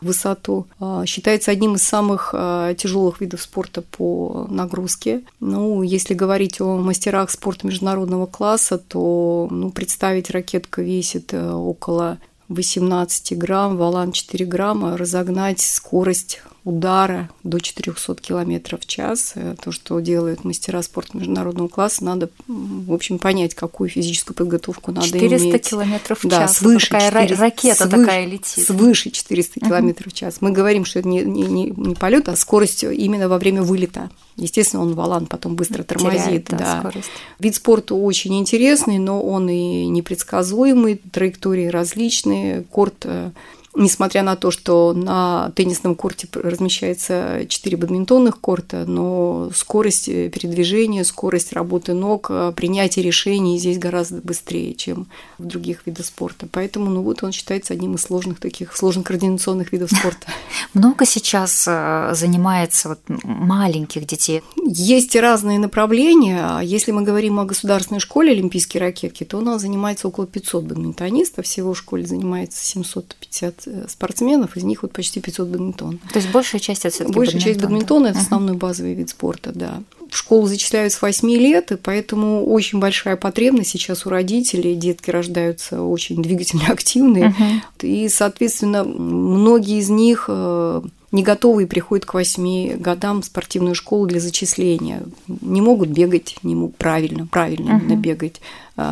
высоту. 0.00 0.66
А, 0.78 1.04
считается 1.06 1.50
одним 1.50 1.74
из 1.74 1.82
самых 1.82 2.30
а, 2.32 2.74
тяжелых 2.74 3.20
видов 3.20 3.42
спорта 3.42 3.82
по 3.82 4.46
нагрузке. 4.48 5.22
Ну, 5.40 5.82
если 5.82 6.14
говорить 6.14 6.60
о 6.60 6.78
мастерах 6.78 7.30
спорта 7.30 7.66
международного 7.66 8.26
класса, 8.26 8.78
то 8.78 9.48
ну, 9.50 9.70
представить 9.70 10.30
ракетка 10.30 10.82
весит 10.82 11.32
э, 11.32 11.52
около 11.52 12.18
18 12.50 13.38
грамм, 13.38 13.76
валан 13.76 14.10
4 14.10 14.44
грамма, 14.44 14.96
разогнать 14.96 15.60
скорость 15.60 16.42
удара 16.64 17.30
до 17.42 17.58
400 17.58 18.14
км 18.16 18.76
в 18.76 18.86
час. 18.86 19.32
Э, 19.34 19.54
то, 19.62 19.72
что 19.72 19.98
делают 20.00 20.44
мастера 20.44 20.82
спорта 20.82 21.16
международного 21.16 21.68
класса, 21.68 22.04
надо, 22.04 22.30
в 22.46 22.92
общем, 22.92 23.18
понять, 23.18 23.54
какую 23.54 23.88
физическую 23.88 24.34
подготовку 24.34 24.92
надо 24.92 25.06
400 25.06 25.26
иметь. 25.26 25.64
400 25.64 25.70
км 25.70 26.14
в 26.14 26.28
да, 26.28 26.38
час. 26.40 26.58
Свыше 26.58 26.90
такая 26.90 27.10
400, 27.10 27.42
ракета 27.42 27.88
свыше, 27.88 27.96
такая 27.96 28.26
летит. 28.26 28.66
Свыше 28.66 29.10
400 29.10 29.60
км 29.60 30.10
в 30.10 30.12
час. 30.12 30.36
Мы 30.40 30.50
говорим, 30.50 30.84
что 30.84 30.98
это 30.98 31.08
не, 31.08 31.22
не, 31.22 31.42
не, 31.42 31.70
не 31.70 31.94
полет, 31.94 32.28
а 32.28 32.36
скорость 32.36 32.84
именно 32.84 33.28
во 33.28 33.38
время 33.38 33.62
вылета. 33.62 34.10
Естественно, 34.36 34.82
он 34.82 34.94
валан 34.94 35.26
потом 35.26 35.54
быстро 35.54 35.82
тормозит. 35.82 36.24
Теряет, 36.24 36.46
да, 36.50 36.80
да. 36.82 36.92
Вид 37.38 37.54
спорта 37.54 37.94
очень 37.94 38.38
интересный, 38.38 38.98
но 38.98 39.22
он 39.22 39.48
и 39.48 39.86
непредсказуемый, 39.86 41.00
траектории 41.12 41.66
различные. 41.66 42.62
Корт 42.70 43.04
э, 43.04 43.30
несмотря 43.74 44.22
на 44.22 44.36
то, 44.36 44.50
что 44.50 44.92
на 44.92 45.52
теннисном 45.54 45.94
корте 45.94 46.28
размещается 46.32 47.46
4 47.48 47.76
бадминтонных 47.76 48.40
корта, 48.40 48.84
но 48.86 49.50
скорость 49.54 50.06
передвижения, 50.06 51.04
скорость 51.04 51.52
работы 51.52 51.94
ног, 51.94 52.30
принятие 52.56 53.04
решений 53.04 53.58
здесь 53.58 53.78
гораздо 53.78 54.20
быстрее, 54.22 54.74
чем 54.74 55.06
в 55.38 55.44
других 55.44 55.86
видах 55.86 56.06
спорта. 56.06 56.48
Поэтому 56.50 56.90
ну 56.90 57.02
вот 57.02 57.22
он 57.22 57.32
считается 57.32 57.72
одним 57.72 57.94
из 57.94 58.02
сложных 58.02 58.40
таких, 58.40 58.76
сложных 58.76 59.06
координационных 59.06 59.72
видов 59.72 59.90
спорта. 59.90 60.26
Много 60.74 61.06
сейчас 61.06 61.64
э, 61.68 62.10
занимается 62.14 62.88
вот 62.90 63.00
маленьких 63.22 64.04
детей? 64.04 64.42
Есть 64.66 65.14
разные 65.14 65.58
направления. 65.58 66.58
Если 66.60 66.90
мы 66.90 67.02
говорим 67.02 67.38
о 67.38 67.44
государственной 67.44 68.00
школе 68.00 68.32
олимпийские 68.32 68.80
ракетки, 68.80 69.24
то 69.24 69.38
у 69.38 69.40
нас 69.40 69.62
занимается 69.62 70.08
около 70.08 70.26
500 70.26 70.64
бадминтонистов, 70.64 71.44
всего 71.44 71.74
в 71.74 71.78
школе 71.78 72.04
занимается 72.04 72.64
750 72.64 73.59
Э, 73.59 73.59
спортсменов, 73.88 74.56
из 74.56 74.64
них 74.64 74.82
вот 74.82 74.92
почти 74.92 75.20
500 75.20 75.48
бадминтон. 75.48 75.98
То 76.12 76.18
есть 76.18 76.30
большая 76.30 76.60
часть 76.60 76.84
это 76.84 76.94
все-таки 76.94 77.16
Большая 77.16 77.40
часть 77.40 77.60
бадминтона– 77.60 78.06
это 78.08 78.18
основной 78.18 78.56
базовый 78.56 78.94
вид 78.94 79.10
спорта, 79.10 79.52
да. 79.54 79.82
В 80.10 80.16
школу 80.16 80.46
зачисляют 80.46 80.92
с 80.92 81.00
8 81.00 81.28
лет, 81.30 81.70
и 81.72 81.76
поэтому 81.76 82.44
очень 82.46 82.80
большая 82.80 83.16
потребность 83.16 83.70
сейчас 83.70 84.06
у 84.06 84.10
родителей. 84.10 84.74
Детки 84.74 85.10
рождаются 85.10 85.82
очень 85.82 86.22
двигательно 86.22 86.66
активные. 86.68 87.34
Uh-huh. 87.38 87.86
И, 87.86 88.08
соответственно, 88.08 88.82
многие 88.82 89.78
из 89.78 89.88
них 89.88 90.24
э, 90.28 90.82
не 91.12 91.22
готовые 91.22 91.66
приходят 91.66 92.06
к 92.06 92.14
8 92.14 92.78
годам 92.78 93.22
в 93.22 93.24
спортивную 93.24 93.74
школу 93.74 94.06
для 94.06 94.20
зачисления. 94.20 95.02
не 95.28 95.60
могут 95.60 95.90
бегать, 95.90 96.36
не 96.42 96.54
могут 96.54 96.76
правильно, 96.76 97.26
правильно 97.26 97.80
uh-huh. 97.80 97.96
бегать, 97.96 98.40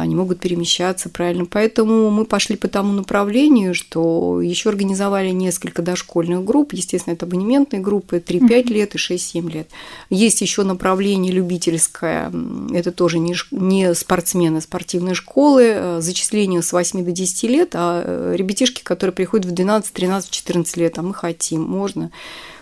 не 0.07 0.15
могут 0.15 0.41
перемещаться 0.41 1.09
правильно. 1.09 1.45
Поэтому 1.45 2.11
мы 2.11 2.25
пошли 2.25 2.57
по 2.57 2.69
тому 2.69 2.93
направлению, 2.93 3.75
что 3.75 4.41
еще 4.41 4.69
организовали 4.71 5.31
несколько 5.31 5.83
дошкольных 5.83 6.45
групп. 6.45 6.73
Естественно, 6.73 7.15
это 7.15 7.27
абонементные 7.27 7.81
группы 7.81 8.19
3-5 8.19 8.41
uh-huh. 8.41 8.73
лет 8.73 8.95
и 8.95 8.99
6-7 8.99 9.51
лет. 9.51 9.69
Есть 10.11 10.41
еще 10.41 10.63
направление 10.63 11.33
любительское, 11.33 12.33
это 12.73 12.93
тоже 12.93 13.19
не, 13.19 13.35
не 13.51 13.95
спортсмены 13.95 14.61
спортивной 14.61 15.15
школы, 15.15 15.73
а 15.75 15.99
зачисление 16.01 16.63
с 16.63 16.73
8 16.73 17.05
до 17.05 17.13
10 17.13 17.43
лет, 17.45 17.71
а 17.75 18.03
э, 18.05 18.35
ребятишки, 18.37 18.83
которые 18.83 19.15
приходят 19.15 19.47
в 19.47 19.53
12, 19.53 19.93
13, 19.93 20.31
14 20.31 20.77
лет, 20.77 20.99
а 20.99 21.03
мы 21.03 21.15
хотим, 21.15 21.63
можно. 21.63 22.11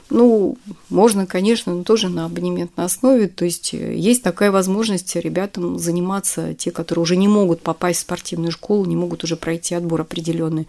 Ну, 0.08 0.56
можно, 0.88 1.26
конечно, 1.26 1.74
но 1.74 1.82
тоже 1.82 2.08
на 2.08 2.26
абонементной 2.26 2.84
основе. 2.84 3.26
То 3.26 3.44
есть 3.44 3.74
э, 3.74 3.94
есть 3.96 4.22
такая 4.22 4.52
возможность 4.52 5.16
ребятам 5.16 5.78
заниматься, 5.78 6.54
те, 6.54 6.70
которые 6.70 7.02
уже 7.02 7.16
не 7.16 7.26
могут 7.26 7.60
попасть 7.60 7.98
в 7.98 8.02
спортивную 8.02 8.52
школу, 8.52 8.84
не 8.84 8.96
могут 8.96 9.24
уже 9.24 9.36
пройти 9.36 9.74
отбор 9.74 10.02
определенный. 10.02 10.68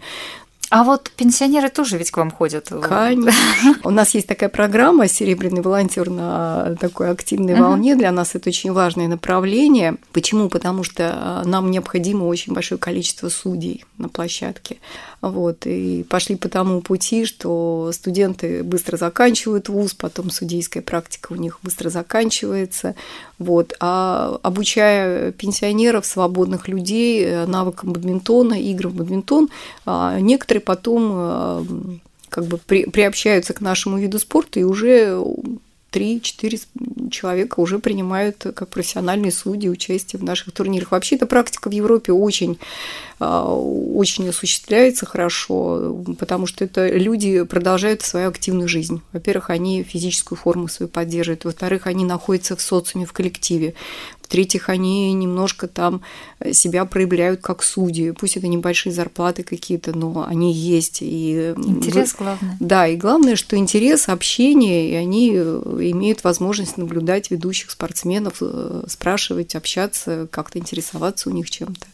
А 0.70 0.84
вот 0.84 1.10
пенсионеры 1.16 1.70
тоже 1.70 1.96
ведь 1.96 2.10
к 2.10 2.16
вам 2.18 2.30
ходят. 2.30 2.68
Конечно. 2.82 3.32
У 3.84 3.90
нас 3.90 4.14
есть 4.14 4.26
такая 4.26 4.50
программа 4.50 5.08
«Серебряный 5.08 5.62
волонтер» 5.62 6.10
на 6.10 6.76
такой 6.78 7.10
активной 7.10 7.54
uh-huh. 7.54 7.62
волне. 7.62 7.96
Для 7.96 8.12
нас 8.12 8.34
это 8.34 8.50
очень 8.50 8.72
важное 8.72 9.08
направление. 9.08 9.96
Почему? 10.12 10.50
Потому 10.50 10.82
что 10.82 11.14
а, 11.14 11.44
нам 11.46 11.70
необходимо 11.70 12.24
очень 12.24 12.52
большое 12.52 12.78
количество 12.78 13.30
судей 13.30 13.86
на 13.96 14.10
площадке. 14.10 14.76
Вот, 15.20 15.66
и 15.66 16.04
пошли 16.04 16.36
по 16.36 16.48
тому 16.48 16.80
пути, 16.80 17.24
что 17.24 17.90
студенты 17.92 18.62
быстро 18.62 18.96
заканчивают 18.96 19.68
вуз, 19.68 19.92
потом 19.94 20.30
судейская 20.30 20.80
практика 20.80 21.32
у 21.32 21.34
них 21.34 21.58
быстро 21.62 21.90
заканчивается. 21.90 22.94
Вот, 23.38 23.74
а 23.80 24.38
обучая 24.42 25.32
пенсионеров, 25.32 26.06
свободных 26.06 26.68
людей 26.68 27.24
э, 27.24 27.46
навыкам 27.46 27.92
бадминтона, 27.92 28.60
играм 28.60 28.92
в 28.92 28.96
бадминтон, 28.96 29.48
а, 29.86 30.18
некоторые 30.58 30.60
потом 30.60 31.12
э, 31.14 31.64
как 32.28 32.46
бы 32.46 32.58
при, 32.58 32.84
приобщаются 32.84 33.54
к 33.54 33.60
нашему 33.60 33.98
виду 33.98 34.18
спорта 34.18 34.60
и 34.60 34.64
уже 34.64 35.22
3-4 35.92 37.10
человека 37.10 37.60
уже 37.60 37.78
принимают 37.78 38.46
как 38.54 38.68
профессиональные 38.68 39.32
судьи 39.32 39.70
участие 39.70 40.20
в 40.20 40.24
наших 40.24 40.52
турнирах. 40.52 40.90
Вообще 40.90 41.16
эта 41.16 41.26
практика 41.26 41.70
в 41.70 41.72
Европе 41.72 42.12
очень, 42.12 42.58
а, 43.18 43.50
очень 43.50 44.28
осуществляется 44.28 45.06
хорошо, 45.06 45.96
потому 46.18 46.46
что 46.46 46.64
это 46.64 46.88
люди 46.88 47.42
продолжают 47.44 48.02
свою 48.02 48.28
активную 48.28 48.68
жизнь. 48.68 49.00
Во-первых, 49.12 49.48
они 49.48 49.82
физическую 49.82 50.36
форму 50.36 50.68
свою 50.68 50.88
поддерживают, 50.90 51.46
во-вторых, 51.46 51.86
они 51.86 52.04
находятся 52.04 52.54
в 52.54 52.60
социуме, 52.60 53.06
в 53.06 53.12
коллективе, 53.12 53.72
в-третьих, 54.28 54.68
они 54.68 55.10
немножко 55.14 55.68
там 55.68 56.02
э, 56.38 56.52
себя 56.52 56.84
проявляют 56.84 57.40
как 57.40 57.62
судьи. 57.62 58.10
Пусть 58.10 58.36
это 58.36 58.46
небольшие 58.46 58.92
зарплаты 58.92 59.42
какие-то, 59.42 59.96
но 59.96 60.26
они 60.28 60.52
есть. 60.52 60.98
И 61.00 61.54
интерес 61.56 62.14
главное. 62.14 62.56
Да, 62.60 62.86
и 62.86 62.96
главное, 62.96 63.36
что 63.36 63.56
интерес, 63.56 64.10
общение, 64.10 64.90
и 64.90 64.94
они 64.94 65.32
э, 65.34 65.62
имеют 65.92 66.24
возможность 66.24 66.76
наблюдать 66.76 67.30
ведущих 67.30 67.70
спортсменов, 67.70 68.36
э, 68.42 68.82
спрашивать, 68.86 69.54
общаться, 69.54 70.28
как-то 70.30 70.58
интересоваться 70.58 71.30
у 71.30 71.32
них 71.32 71.48
чем-то. 71.48 71.86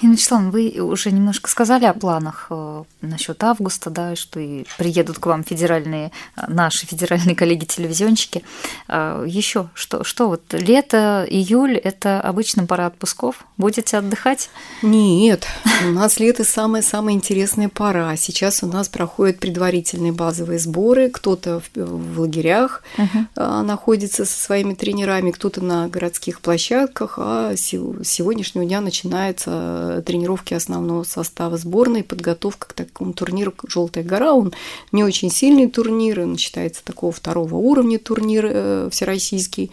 Инна 0.00 0.12
Вячеславовна, 0.12 0.50
вы 0.50 0.70
уже 0.80 1.10
немножко 1.10 1.50
сказали 1.50 1.84
о 1.84 1.94
планах 1.94 2.46
э, 2.50 2.84
насчет 3.00 3.42
августа, 3.42 3.90
да, 3.90 4.16
что 4.16 4.40
и 4.40 4.64
приедут 4.78 5.18
к 5.18 5.26
вам 5.26 5.44
федеральные, 5.44 6.12
э, 6.36 6.42
наши 6.48 6.86
федеральные 6.86 7.34
коллеги-телевизионщики. 7.36 8.44
А 8.88 9.24
Еще 9.24 9.68
что, 9.74 10.04
что 10.04 10.28
вот 10.28 10.42
лето, 10.52 11.26
июль– 11.28 11.76
это 11.84 12.20
обычно 12.20 12.66
пора 12.66 12.86
отпусков? 12.86 13.44
Будете 13.56 13.96
отдыхать? 13.96 14.50
Нет, 14.82 15.46
у 15.84 15.90
нас 15.92 16.18
лето 16.18 16.44
самая-самая 16.44 17.14
интересная 17.14 17.68
пора. 17.68 18.16
Сейчас 18.16 18.62
у 18.62 18.66
нас 18.66 18.88
проходят 18.88 19.38
предварительные 19.38 20.12
базовые 20.12 20.58
сборы. 20.58 21.10
Кто-то 21.10 21.62
в, 21.74 22.20
лагерях 22.20 22.82
uh-huh. 22.96 23.62
находится 23.62 24.24
со 24.24 24.38
своими 24.38 24.74
тренерами, 24.74 25.30
кто-то 25.30 25.62
на 25.62 25.88
городских 25.88 26.40
площадках, 26.40 27.14
а 27.18 27.54
с 27.56 27.60
сегодняшнего 27.60 28.64
дня 28.64 28.80
начинается 28.80 29.52
Э, 29.52 29.71
тренировки 30.04 30.54
основного 30.54 31.04
состава 31.04 31.56
сборной, 31.56 32.02
подготовка 32.02 32.68
к 32.68 32.72
такому 32.72 33.12
турниру, 33.12 33.52
«Желтая 33.66 34.04
гора». 34.04 34.34
Он 34.34 34.52
не 34.92 35.04
очень 35.04 35.30
сильный 35.30 35.68
турнир, 35.68 36.20
он 36.20 36.36
считается 36.36 36.84
такого 36.84 37.12
второго 37.12 37.54
уровня 37.56 37.98
турнир 37.98 38.46
э, 38.48 38.88
всероссийский. 38.90 39.70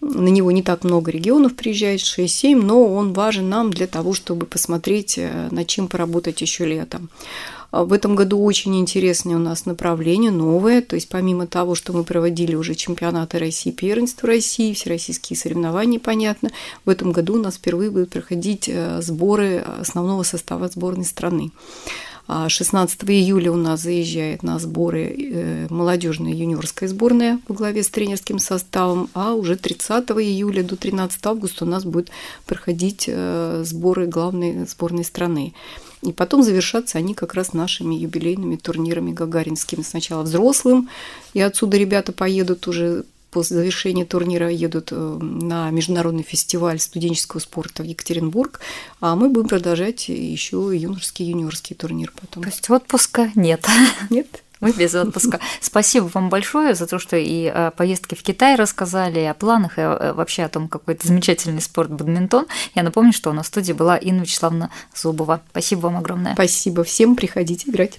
На 0.00 0.28
него 0.28 0.52
не 0.52 0.62
так 0.62 0.84
много 0.84 1.10
регионов 1.10 1.56
приезжает, 1.56 2.00
6-7, 2.00 2.54
но 2.54 2.86
он 2.86 3.12
важен 3.12 3.48
нам 3.48 3.72
для 3.72 3.86
того, 3.88 4.14
чтобы 4.14 4.46
посмотреть, 4.46 5.18
э, 5.18 5.48
над 5.50 5.66
чем 5.66 5.88
поработать 5.88 6.40
еще 6.40 6.66
летом. 6.66 7.10
А 7.70 7.84
в 7.84 7.92
этом 7.92 8.14
году 8.14 8.42
очень 8.42 8.78
интересное 8.78 9.36
у 9.36 9.40
нас 9.40 9.66
направление, 9.66 10.30
новое. 10.30 10.80
То 10.80 10.94
есть 10.96 11.08
помимо 11.08 11.46
того, 11.46 11.74
что 11.74 11.92
мы 11.92 12.02
проводили 12.02 12.54
уже 12.54 12.74
чемпионаты 12.74 13.38
России, 13.38 13.70
первенство 13.70 14.28
России, 14.28 14.72
всероссийские 14.72 15.36
соревнования, 15.36 16.00
понятно, 16.00 16.50
в 16.84 16.90
этом 16.90 17.12
году 17.12 17.34
у 17.34 17.42
нас 17.42 17.56
впервые 17.56 17.90
будут 17.90 18.10
проходить 18.10 18.68
э, 18.68 19.02
сборы 19.02 19.58
основного 19.58 20.22
состава 20.22 20.68
сборной 20.68 21.04
страны. 21.04 21.50
16 22.28 23.02
а 23.02 23.12
июля 23.12 23.50
у 23.50 23.56
нас 23.56 23.82
заезжает 23.82 24.42
на 24.42 24.58
сборы 24.58 25.14
э, 25.16 25.66
молодежная 25.70 26.32
юниорская 26.32 26.88
сборная 26.88 27.40
во 27.48 27.54
главе 27.54 27.82
с 27.82 27.88
тренерским 27.88 28.38
составом, 28.38 29.08
а 29.14 29.32
уже 29.32 29.56
30 29.56 30.10
июля 30.10 30.62
до 30.62 30.76
13 30.76 31.24
августа 31.24 31.64
у 31.64 31.68
нас 31.68 31.84
будет 31.84 32.10
проходить 32.44 33.04
э, 33.08 33.62
сборы 33.64 34.06
главной 34.06 34.66
сборной 34.66 35.04
страны. 35.04 35.54
И 36.02 36.12
потом 36.12 36.42
завершаться 36.42 36.98
они 36.98 37.14
как 37.14 37.34
раз 37.34 37.54
нашими 37.54 37.94
юбилейными 37.94 38.56
турнирами 38.56 39.12
гагаринскими. 39.12 39.82
Сначала 39.82 40.22
взрослым, 40.22 40.90
и 41.32 41.40
отсюда 41.40 41.76
ребята 41.78 42.12
поедут 42.12 42.68
уже 42.68 43.04
после 43.30 43.56
завершения 43.56 44.04
турнира 44.04 44.48
едут 44.48 44.88
э, 44.92 44.96
на 44.96 45.70
международный 45.70 46.22
фестиваль 46.22 46.78
студенческого 46.78 47.40
спорта 47.40 47.82
в 47.82 47.86
Екатеринбург, 47.86 48.60
а 49.00 49.16
мы 49.16 49.28
будем 49.28 49.48
продолжать 49.48 50.08
еще 50.08 50.70
юношеский 50.72 51.26
юниорский 51.26 51.76
турнир 51.76 52.12
потом. 52.18 52.42
То 52.42 52.48
есть 52.48 52.68
отпуска 52.70 53.30
нет? 53.34 53.66
Нет. 54.10 54.42
Мы 54.60 54.72
без 54.72 54.94
отпуска. 54.94 55.38
Спасибо 55.60 56.10
вам 56.12 56.30
большое 56.30 56.74
за 56.74 56.86
то, 56.86 56.98
что 56.98 57.16
и 57.16 57.46
о 57.46 57.70
поездке 57.70 58.16
в 58.16 58.22
Китай 58.22 58.56
рассказали, 58.56 59.20
и 59.20 59.24
о 59.24 59.34
планах, 59.34 59.78
и 59.78 59.82
э, 59.82 60.12
вообще 60.12 60.42
о 60.42 60.48
том, 60.48 60.68
какой 60.68 60.94
это 60.94 61.06
замечательный 61.06 61.60
спорт 61.60 61.90
бадминтон. 61.90 62.46
Я 62.74 62.82
напомню, 62.82 63.12
что 63.12 63.30
у 63.30 63.32
нас 63.32 63.46
в 63.46 63.48
студии 63.48 63.72
была 63.72 63.96
Инна 63.96 64.22
Вячеславовна 64.22 64.70
Зубова. 64.94 65.40
Спасибо 65.50 65.80
вам 65.80 65.98
огромное. 65.98 66.34
Спасибо 66.34 66.82
всем, 66.82 67.14
приходите 67.14 67.70
играть. 67.70 67.98